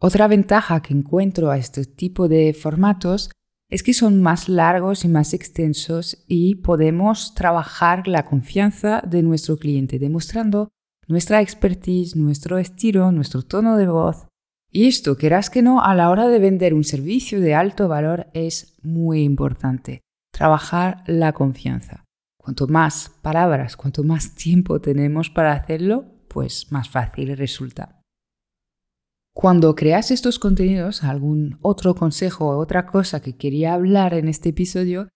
Otra 0.00 0.28
ventaja 0.28 0.80
que 0.80 0.94
encuentro 0.94 1.50
a 1.50 1.58
este 1.58 1.84
tipo 1.84 2.28
de 2.28 2.54
formatos 2.54 3.30
es 3.68 3.82
que 3.82 3.92
son 3.92 4.22
más 4.22 4.48
largos 4.48 5.04
y 5.04 5.08
más 5.08 5.34
extensos 5.34 6.24
y 6.26 6.56
podemos 6.56 7.34
trabajar 7.34 8.06
la 8.06 8.24
confianza 8.24 9.02
de 9.06 9.22
nuestro 9.22 9.56
cliente, 9.56 9.98
demostrando 9.98 10.70
nuestra 11.08 11.40
expertise, 11.40 12.16
nuestro 12.16 12.58
estilo, 12.58 13.10
nuestro 13.10 13.42
tono 13.42 13.76
de 13.76 13.88
voz. 13.88 14.26
Y 14.70 14.86
esto, 14.86 15.16
querás 15.16 15.48
que 15.48 15.62
no, 15.62 15.82
a 15.82 15.94
la 15.94 16.10
hora 16.10 16.28
de 16.28 16.38
vender 16.38 16.74
un 16.74 16.84
servicio 16.84 17.40
de 17.40 17.54
alto 17.54 17.88
valor 17.88 18.28
es 18.34 18.76
muy 18.82 19.22
importante. 19.22 20.02
Trabajar 20.30 21.02
la 21.06 21.32
confianza. 21.32 22.04
Cuanto 22.36 22.68
más 22.68 23.10
palabras, 23.22 23.76
cuanto 23.76 24.04
más 24.04 24.34
tiempo 24.34 24.80
tenemos 24.80 25.30
para 25.30 25.52
hacerlo, 25.52 26.04
pues 26.28 26.70
más 26.70 26.90
fácil 26.90 27.34
resulta. 27.36 28.02
Cuando 29.34 29.74
creas 29.74 30.10
estos 30.10 30.38
contenidos, 30.38 31.04
algún 31.04 31.58
otro 31.62 31.94
consejo 31.94 32.50
o 32.50 32.58
otra 32.58 32.86
cosa 32.86 33.22
que 33.22 33.36
quería 33.36 33.72
hablar 33.72 34.12
en 34.14 34.28
este 34.28 34.50
episodio 34.50 35.08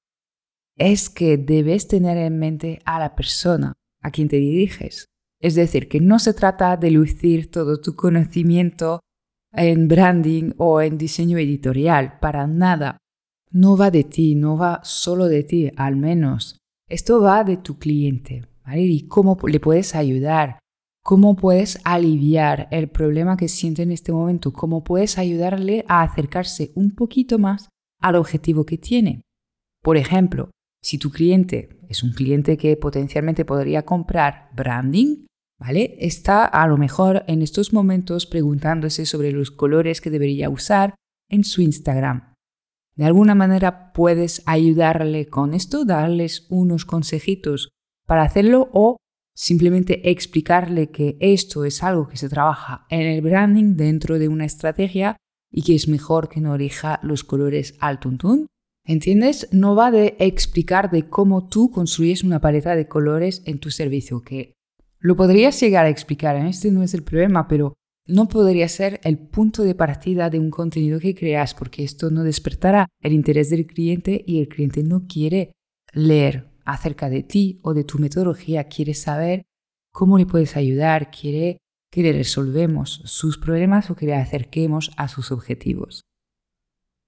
es 0.79 1.11
que 1.11 1.37
debes 1.37 1.89
tener 1.89 2.17
en 2.17 2.39
mente 2.39 2.81
a 2.85 2.99
la 2.99 3.15
persona 3.15 3.75
a 4.01 4.11
quien 4.11 4.29
te 4.29 4.37
diriges. 4.37 5.07
Es 5.43 5.57
decir, 5.57 5.89
que 5.89 6.01
no 6.01 6.21
se 6.21 6.35
trata 6.35 6.77
de 6.77 6.93
lucir 6.93 7.51
todo 7.51 7.81
tu 7.81 7.97
conocimiento 7.97 9.01
en 9.53 9.89
branding 9.89 10.53
o 10.57 10.81
en 10.81 10.97
diseño 10.97 11.37
editorial, 11.37 12.19
para 12.21 12.47
nada. 12.47 12.99
No 13.51 13.77
va 13.77 13.91
de 13.91 14.05
ti, 14.05 14.37
no 14.37 14.57
va 14.57 14.81
solo 14.85 15.27
de 15.27 15.43
ti, 15.43 15.71
al 15.77 15.97
menos. 15.97 16.59
Esto 16.89 17.21
va 17.21 17.43
de 17.43 17.57
tu 17.57 17.79
cliente. 17.79 18.47
Y 18.73 19.09
cómo 19.09 19.37
le 19.47 19.59
puedes 19.59 19.97
ayudar, 19.97 20.61
cómo 21.03 21.35
puedes 21.35 21.81
aliviar 21.85 22.69
el 22.71 22.89
problema 22.89 23.37
que 23.37 23.49
siente 23.49 23.83
en 23.83 23.91
este 23.91 24.13
momento, 24.13 24.53
cómo 24.53 24.85
puedes 24.85 25.19
ayudarle 25.19 25.85
a 25.89 26.03
acercarse 26.03 26.71
un 26.77 26.95
poquito 26.95 27.41
más 27.41 27.69
al 28.01 28.15
objetivo 28.15 28.65
que 28.65 28.79
tiene. 28.79 29.23
Por 29.83 29.97
ejemplo, 29.97 30.51
si 30.81 30.99
tu 30.99 31.11
cliente 31.11 31.81
es 31.89 32.05
un 32.05 32.13
cliente 32.13 32.57
que 32.57 32.77
potencialmente 32.77 33.45
podría 33.45 33.85
comprar 33.85 34.51
branding, 34.55 35.27
¿vale? 35.63 35.97
Está 36.01 36.45
a 36.45 36.67
lo 36.67 36.77
mejor 36.77 37.23
en 37.29 37.41
estos 37.41 37.73
momentos 37.73 38.27
preguntándose 38.27 39.07
sobre 39.07 39.31
los 39.31 39.53
colores 39.53 40.01
que 40.01 40.11
debería 40.11 40.51
usar 40.51 40.97
en 41.29 41.45
su 41.45 41.63
Instagram. 41.63 42.35
De 42.97 43.05
alguna 43.05 43.37
manera 43.37 43.93
puedes 43.93 44.43
ayudarle 44.47 45.27
con 45.27 45.55
esto, 45.55 45.85
darles 45.85 46.49
unos 46.51 46.85
consejitos 46.85 47.69
para 48.09 48.23
hacerlo 48.23 48.71
o 48.73 48.97
simplemente 49.37 50.11
explicarle 50.11 50.91
que 50.91 51.17
esto 51.21 51.65
es 51.65 51.85
algo 51.85 52.09
que 52.09 52.17
se 52.17 52.29
trabaja 52.29 52.85
en 52.91 53.03
el 53.03 53.23
branding 53.23 53.77
dentro 53.77 54.19
de 54.19 54.27
una 54.27 54.45
estrategia 54.45 55.17
y 55.51 55.63
que 55.63 55.77
es 55.77 55.87
mejor 55.87 56.29
que 56.29 56.41
no 56.41 56.57
elija 56.57 56.99
los 57.05 57.23
colores 57.23 57.77
al 57.79 58.01
tuntún. 58.01 58.49
¿Entiendes? 58.85 59.49
No 59.53 59.77
va 59.77 59.93
de 59.93 60.17
explicar 60.19 60.91
de 60.91 61.09
cómo 61.09 61.47
tú 61.47 61.71
construyes 61.71 62.25
una 62.25 62.41
paleta 62.41 62.75
de 62.75 62.89
colores 62.89 63.43
en 63.47 63.61
tu 63.61 63.71
servicio, 63.71 64.23
que 64.23 64.55
lo 65.03 65.17
podrías 65.17 65.61
llegar 65.61 65.85
a 65.85 65.89
explicar, 65.89 66.37
¿eh? 66.37 66.49
este 66.49 66.71
no 66.71 66.85
es 66.85 66.95
el 66.95 67.03
problema, 67.03 67.49
pero 67.49 67.75
no 68.07 68.29
podría 68.29 68.69
ser 68.69 69.01
el 69.03 69.19
punto 69.19 69.65
de 69.65 69.75
partida 69.75 70.31
de 70.31 70.39
un 70.39 70.51
contenido 70.51 71.01
que 71.01 71.15
creas, 71.15 71.55
porque 71.55 71.83
esto 71.83 72.11
no 72.11 72.23
despertará 72.23 72.89
el 73.01 73.13
interés 73.13 73.51
del 73.51 73.67
cliente 73.67 74.23
y 74.25 74.41
el 74.41 74.49
cliente 74.49 74.85
no 74.85 75.07
quiere 75.09 75.53
leer 75.93 76.49
acerca 76.65 77.11
de 77.11 77.25
ti 77.25 77.59
o 77.63 77.75
de 77.75 77.83
tu 77.83 77.99
metodología, 77.99 78.65
quiere 78.65 78.95
saber 78.95 79.43
cómo 79.93 80.19
le 80.19 80.27
puedes 80.27 80.57
ayudar, 80.57 81.11
quiere 81.11 81.59
que 81.91 82.03
le 82.03 82.13
resolvemos 82.13 83.03
sus 83.05 83.39
problemas 83.39 83.91
o 83.91 83.97
que 83.97 84.07
le 84.07 84.15
acerquemos 84.15 84.93
a 84.97 85.09
sus 85.09 85.33
objetivos. 85.33 86.03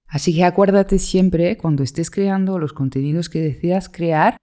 Así 0.09 0.35
que 0.35 0.45
acuérdate 0.45 0.99
siempre, 0.99 1.57
cuando 1.57 1.85
estés 1.85 2.11
creando 2.11 2.59
los 2.59 2.73
contenidos 2.73 3.29
que 3.29 3.41
decidas 3.41 3.89
crear, 3.89 4.37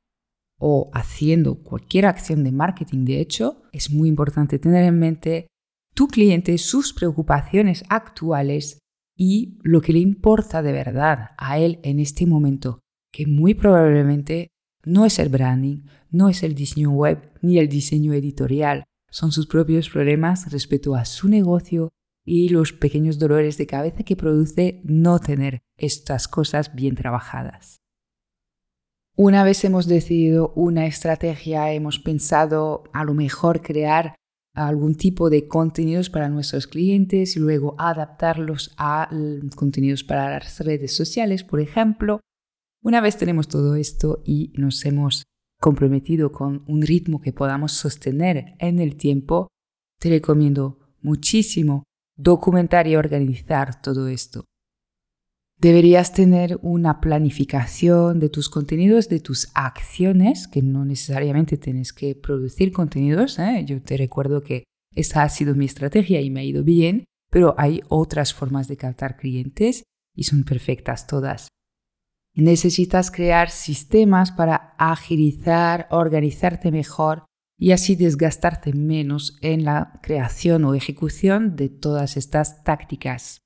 o 0.63 0.91
haciendo 0.93 1.55
cualquier 1.55 2.05
acción 2.05 2.43
de 2.43 2.51
marketing, 2.51 3.03
de 3.03 3.19
hecho, 3.19 3.63
es 3.71 3.89
muy 3.89 4.07
importante 4.07 4.59
tener 4.59 4.83
en 4.83 4.99
mente 4.99 5.47
tu 5.95 6.07
cliente, 6.07 6.55
sus 6.59 6.93
preocupaciones 6.93 7.83
actuales 7.89 8.77
y 9.17 9.57
lo 9.63 9.81
que 9.81 9.91
le 9.91 9.99
importa 9.99 10.61
de 10.61 10.71
verdad 10.71 11.31
a 11.39 11.57
él 11.57 11.79
en 11.81 11.99
este 11.99 12.27
momento, 12.27 12.79
que 13.11 13.25
muy 13.25 13.55
probablemente 13.55 14.49
no 14.85 15.05
es 15.05 15.17
el 15.17 15.29
branding, 15.29 15.83
no 16.11 16.29
es 16.29 16.43
el 16.43 16.53
diseño 16.53 16.91
web 16.91 17.31
ni 17.41 17.57
el 17.57 17.67
diseño 17.67 18.13
editorial, 18.13 18.83
son 19.09 19.31
sus 19.31 19.47
propios 19.47 19.89
problemas 19.89 20.51
respecto 20.51 20.93
a 20.93 21.05
su 21.05 21.27
negocio 21.27 21.89
y 22.23 22.49
los 22.49 22.71
pequeños 22.71 23.17
dolores 23.17 23.57
de 23.57 23.65
cabeza 23.65 24.03
que 24.03 24.15
produce 24.15 24.81
no 24.83 25.17
tener 25.17 25.63
estas 25.75 26.27
cosas 26.27 26.75
bien 26.75 26.93
trabajadas. 26.93 27.80
Una 29.23 29.43
vez 29.43 29.63
hemos 29.65 29.85
decidido 29.85 30.51
una 30.55 30.87
estrategia, 30.87 31.71
hemos 31.73 31.99
pensado 31.99 32.85
a 32.91 33.03
lo 33.03 33.13
mejor 33.13 33.61
crear 33.61 34.15
algún 34.55 34.95
tipo 34.95 35.29
de 35.29 35.47
contenidos 35.47 36.09
para 36.09 36.27
nuestros 36.27 36.65
clientes 36.65 37.35
y 37.35 37.39
luego 37.39 37.75
adaptarlos 37.77 38.73
a 38.79 39.11
contenidos 39.55 40.03
para 40.03 40.39
las 40.39 40.59
redes 40.61 40.95
sociales, 40.95 41.43
por 41.43 41.59
ejemplo. 41.59 42.19
Una 42.81 42.99
vez 42.99 43.15
tenemos 43.15 43.47
todo 43.47 43.75
esto 43.75 44.23
y 44.25 44.53
nos 44.55 44.83
hemos 44.85 45.21
comprometido 45.59 46.31
con 46.31 46.63
un 46.67 46.81
ritmo 46.81 47.21
que 47.21 47.31
podamos 47.31 47.73
sostener 47.73 48.55
en 48.57 48.79
el 48.79 48.95
tiempo, 48.95 49.49
te 49.99 50.09
recomiendo 50.09 50.79
muchísimo 50.99 51.83
documentar 52.17 52.87
y 52.87 52.95
organizar 52.95 53.83
todo 53.83 54.07
esto. 54.07 54.45
Deberías 55.61 56.11
tener 56.11 56.57
una 56.63 56.99
planificación 56.99 58.19
de 58.19 58.29
tus 58.29 58.49
contenidos, 58.49 59.09
de 59.09 59.19
tus 59.19 59.51
acciones, 59.53 60.47
que 60.47 60.63
no 60.63 60.85
necesariamente 60.85 61.55
tienes 61.55 61.93
que 61.93 62.15
producir 62.15 62.71
contenidos. 62.71 63.37
¿eh? 63.37 63.63
Yo 63.67 63.79
te 63.79 63.95
recuerdo 63.95 64.41
que 64.41 64.63
esa 64.95 65.21
ha 65.21 65.29
sido 65.29 65.53
mi 65.53 65.65
estrategia 65.65 66.19
y 66.19 66.31
me 66.31 66.39
ha 66.39 66.43
ido 66.45 66.63
bien, 66.63 67.05
pero 67.29 67.53
hay 67.59 67.81
otras 67.89 68.33
formas 68.33 68.67
de 68.67 68.75
captar 68.75 69.17
clientes 69.17 69.83
y 70.15 70.23
son 70.23 70.45
perfectas 70.45 71.05
todas. 71.05 71.47
Necesitas 72.33 73.11
crear 73.11 73.51
sistemas 73.51 74.31
para 74.31 74.73
agilizar, 74.79 75.87
organizarte 75.91 76.71
mejor 76.71 77.25
y 77.59 77.73
así 77.73 77.95
desgastarte 77.95 78.73
menos 78.73 79.37
en 79.41 79.63
la 79.65 79.99
creación 80.01 80.65
o 80.65 80.73
ejecución 80.73 81.55
de 81.55 81.69
todas 81.69 82.17
estas 82.17 82.63
tácticas. 82.63 83.41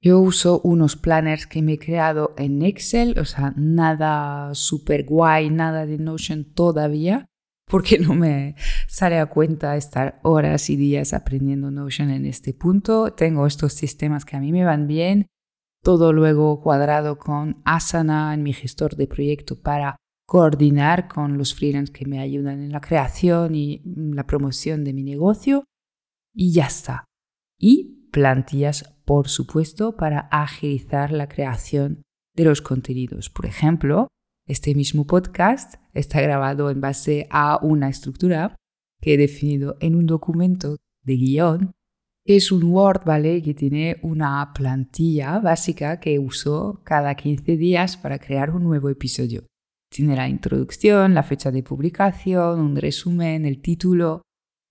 Yo 0.00 0.20
uso 0.20 0.60
unos 0.62 0.96
planners 0.96 1.46
que 1.46 1.62
me 1.62 1.74
he 1.74 1.78
creado 1.78 2.34
en 2.36 2.62
Excel, 2.62 3.18
o 3.18 3.24
sea, 3.24 3.54
nada 3.56 4.54
super 4.54 5.04
guay, 5.04 5.50
nada 5.50 5.86
de 5.86 5.98
Notion 5.98 6.44
todavía, 6.44 7.26
porque 7.66 7.98
no 7.98 8.14
me 8.14 8.54
sale 8.86 9.18
a 9.18 9.26
cuenta 9.26 9.76
estar 9.76 10.20
horas 10.22 10.70
y 10.70 10.76
días 10.76 11.12
aprendiendo 11.12 11.70
Notion 11.70 12.10
en 12.10 12.26
este 12.26 12.54
punto. 12.54 13.12
Tengo 13.12 13.46
estos 13.46 13.72
sistemas 13.72 14.24
que 14.24 14.36
a 14.36 14.40
mí 14.40 14.52
me 14.52 14.64
van 14.64 14.86
bien, 14.86 15.26
todo 15.82 16.12
luego 16.12 16.60
cuadrado 16.60 17.18
con 17.18 17.62
Asana 17.64 18.34
en 18.34 18.42
mi 18.42 18.52
gestor 18.52 18.96
de 18.96 19.06
proyecto 19.06 19.60
para 19.60 19.96
coordinar 20.26 21.08
con 21.08 21.38
los 21.38 21.54
freelance 21.54 21.92
que 21.92 22.04
me 22.04 22.18
ayudan 22.18 22.60
en 22.60 22.72
la 22.72 22.80
creación 22.80 23.54
y 23.54 23.82
la 23.84 24.26
promoción 24.26 24.84
de 24.84 24.92
mi 24.92 25.04
negocio 25.04 25.64
y 26.34 26.52
ya 26.52 26.66
está. 26.66 27.04
Y 27.58 28.08
plantillas, 28.10 28.95
por 29.06 29.28
supuesto, 29.28 29.96
para 29.96 30.28
agilizar 30.30 31.12
la 31.12 31.28
creación 31.28 32.02
de 32.34 32.44
los 32.44 32.60
contenidos. 32.60 33.30
Por 33.30 33.46
ejemplo, 33.46 34.08
este 34.46 34.74
mismo 34.74 35.06
podcast 35.06 35.76
está 35.94 36.20
grabado 36.20 36.70
en 36.70 36.80
base 36.80 37.26
a 37.30 37.58
una 37.62 37.88
estructura 37.88 38.56
que 39.00 39.14
he 39.14 39.16
definido 39.16 39.76
en 39.80 39.94
un 39.94 40.06
documento 40.06 40.76
de 41.02 41.16
guion. 41.16 41.72
Es 42.24 42.50
un 42.50 42.64
Word, 42.64 43.04
¿vale? 43.04 43.40
Que 43.42 43.54
tiene 43.54 43.98
una 44.02 44.52
plantilla 44.52 45.38
básica 45.38 46.00
que 46.00 46.18
uso 46.18 46.80
cada 46.84 47.14
15 47.14 47.56
días 47.56 47.96
para 47.96 48.18
crear 48.18 48.50
un 48.50 48.64
nuevo 48.64 48.88
episodio. 48.88 49.46
Tiene 49.88 50.16
la 50.16 50.28
introducción, 50.28 51.14
la 51.14 51.22
fecha 51.22 51.52
de 51.52 51.62
publicación, 51.62 52.58
un 52.58 52.76
resumen, 52.76 53.46
el 53.46 53.62
título, 53.62 54.22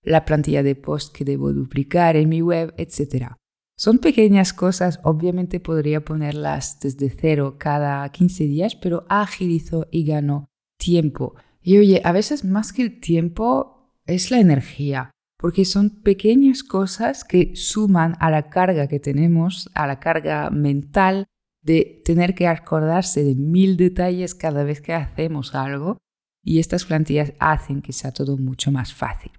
la 0.02 0.26
plantilla 0.26 0.62
de 0.62 0.76
post 0.76 1.14
que 1.14 1.24
debo 1.24 1.52
duplicar 1.52 2.16
en 2.16 2.28
mi 2.28 2.42
web, 2.42 2.74
etc. 2.76 3.32
Son 3.78 3.98
pequeñas 3.98 4.54
cosas, 4.54 5.00
obviamente 5.04 5.60
podría 5.60 6.02
ponerlas 6.02 6.80
desde 6.80 7.10
cero 7.10 7.56
cada 7.58 8.08
15 8.08 8.44
días, 8.44 8.74
pero 8.74 9.04
agilizo 9.10 9.86
y 9.90 10.06
gano 10.06 10.48
tiempo. 10.78 11.34
Y 11.60 11.76
oye, 11.76 12.00
a 12.02 12.12
veces 12.12 12.42
más 12.42 12.72
que 12.72 12.82
el 12.82 13.00
tiempo 13.00 13.92
es 14.06 14.30
la 14.30 14.40
energía, 14.40 15.10
porque 15.36 15.66
son 15.66 15.90
pequeñas 15.90 16.62
cosas 16.62 17.22
que 17.22 17.54
suman 17.54 18.16
a 18.18 18.30
la 18.30 18.48
carga 18.48 18.88
que 18.88 18.98
tenemos, 18.98 19.70
a 19.74 19.86
la 19.86 20.00
carga 20.00 20.48
mental 20.48 21.26
de 21.60 22.00
tener 22.02 22.34
que 22.34 22.46
acordarse 22.46 23.24
de 23.24 23.34
mil 23.34 23.76
detalles 23.76 24.34
cada 24.34 24.64
vez 24.64 24.80
que 24.80 24.94
hacemos 24.94 25.54
algo. 25.54 25.98
Y 26.42 26.60
estas 26.60 26.86
plantillas 26.86 27.34
hacen 27.40 27.82
que 27.82 27.92
sea 27.92 28.12
todo 28.12 28.38
mucho 28.38 28.70
más 28.70 28.94
fácil. 28.94 29.32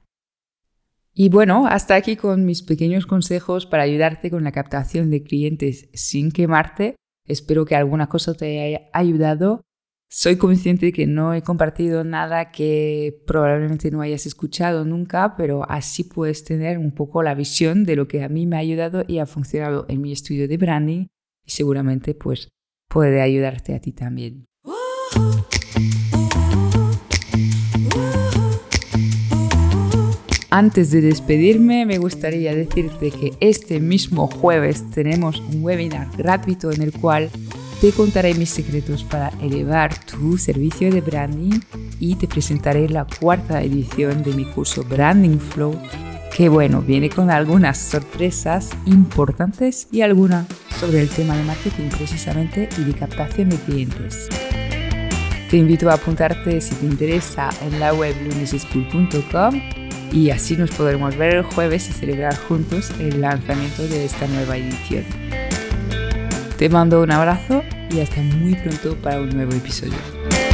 Y 1.20 1.30
bueno, 1.30 1.66
hasta 1.66 1.96
aquí 1.96 2.16
con 2.16 2.46
mis 2.46 2.62
pequeños 2.62 3.08
consejos 3.08 3.66
para 3.66 3.82
ayudarte 3.82 4.30
con 4.30 4.44
la 4.44 4.52
captación 4.52 5.10
de 5.10 5.24
clientes 5.24 5.90
sin 5.94 6.32
quemarte. 6.32 6.96
Espero 7.26 7.66
que 7.66 7.76
alguna 7.76 8.08
cosa 8.08 8.36
te 8.36 8.62
haya 8.62 8.82
ayudado. 8.94 9.64
Soy 10.12 10.38
consciente 10.38 10.86
de 10.86 10.94
que 10.94 11.08
no 11.08 11.34
he 11.34 11.42
compartido 11.42 12.04
nada 12.04 12.52
que 12.52 13.24
probablemente 13.26 13.90
no 13.90 14.02
hayas 14.02 14.28
escuchado 14.28 14.86
nunca, 14.86 15.36
pero 15.36 15.68
así 15.68 16.04
puedes 16.04 16.44
tener 16.44 16.78
un 16.78 16.94
poco 16.94 17.24
la 17.24 17.34
visión 17.34 17.84
de 17.84 17.96
lo 17.96 18.08
que 18.08 18.24
a 18.24 18.30
mí 18.30 18.46
me 18.46 18.58
ha 18.58 18.60
ayudado 18.60 19.04
y 19.08 19.18
ha 19.18 19.26
funcionado 19.26 19.88
en 19.90 20.02
mi 20.02 20.12
estudio 20.12 20.48
de 20.48 20.58
branding 20.58 21.08
y 21.44 21.50
seguramente 21.50 22.14
pues 22.14 22.50
puede 22.88 23.24
ayudarte 23.24 23.74
a 23.74 23.82
ti 23.82 23.92
también. 23.92 24.46
Antes 30.58 30.90
de 30.90 31.02
despedirme, 31.02 31.86
me 31.86 32.00
gustaría 32.00 32.56
decirte 32.56 33.12
que 33.12 33.34
este 33.42 33.80
mismo 33.80 34.26
jueves 34.26 34.90
tenemos 34.90 35.40
un 35.40 35.64
webinar 35.64 36.08
gratuito 36.18 36.72
en 36.72 36.82
el 36.82 36.92
cual 36.94 37.30
te 37.80 37.92
contaré 37.92 38.34
mis 38.34 38.50
secretos 38.50 39.04
para 39.04 39.30
elevar 39.40 39.94
tu 40.06 40.36
servicio 40.40 40.92
de 40.92 41.02
branding 41.02 41.60
y 42.00 42.16
te 42.16 42.28
presentaré 42.28 42.90
la 42.90 43.06
cuarta 43.06 43.62
edición 43.62 44.24
de 44.24 44.34
mi 44.34 44.46
curso 44.46 44.84
Branding 44.84 45.38
Flow, 45.38 45.80
que 46.36 46.50
bueno, 46.50 46.82
viene 46.82 47.12
con 47.12 47.30
algunas 47.30 47.78
sorpresas 47.78 48.72
importantes 48.88 49.88
y 49.92 50.02
alguna 50.02 50.48
sobre 50.80 51.02
el 51.02 51.10
tema 51.10 51.38
de 51.38 51.44
marketing 51.44 51.90
precisamente 51.96 52.68
y 52.80 52.84
de 52.84 52.94
captación 52.94 53.50
de 53.50 53.58
clientes. 53.58 54.28
Te 55.52 55.58
invito 55.58 55.92
a 55.92 55.94
apuntarte 55.94 56.60
si 56.62 56.74
te 56.74 56.88
interesa 56.88 57.52
en 57.62 57.80
la 57.80 57.94
web 57.94 58.16
luneseschool.com 58.24 59.77
y 60.12 60.30
así 60.30 60.56
nos 60.56 60.72
podremos 60.72 61.16
ver 61.18 61.36
el 61.36 61.44
jueves 61.44 61.90
y 61.90 61.94
celebrar 61.94 62.36
juntos 62.36 62.92
el 63.00 63.22
lanzamiento 63.22 63.88
de 63.88 64.06
esta 64.06 64.28
nueva 64.28 64.58
edición. 64.58 65.04
Te 66.58 66.70
mando 66.70 67.02
un 67.02 67.12
abrazo 67.12 67.64
y 67.90 68.00
hasta 68.00 68.22
muy 68.22 68.56
pronto 68.56 68.96
para 68.96 69.20
un 69.20 69.30
nuevo 69.30 69.54
episodio. 69.54 70.47